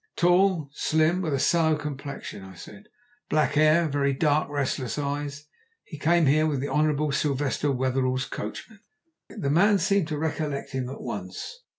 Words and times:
"Tall, 0.15 0.71
slim, 0.73 1.21
with 1.21 1.31
a 1.31 1.37
sallow 1.37 1.77
complexion," 1.77 2.41
I 2.43 2.55
said, 2.55 2.87
"black 3.29 3.51
hair 3.53 3.83
and 3.83 3.93
very 3.93 4.15
dark 4.15 4.49
restless 4.49 4.97
eyes. 4.97 5.45
He 5.83 5.99
came 5.99 6.23
in 6.25 6.33
here 6.33 6.47
with 6.47 6.59
the 6.59 6.69
Hon. 6.69 7.11
Sylvester 7.11 7.71
Wetherell's 7.71 8.25
coachman." 8.25 8.79
The 9.29 9.51
man 9.51 9.77
seemed 9.77 10.07
to 10.07 10.17
recollect 10.17 10.71
him 10.71 10.89
at 10.89 11.01
once. 11.01 11.59